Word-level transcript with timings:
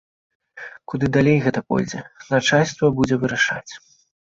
Куды 0.93 1.11
далей 1.19 1.39
гэта 1.45 1.59
пойдзе, 1.69 2.03
начальства 2.33 2.95
будзе 3.01 3.15
вырашаць. 3.25 3.71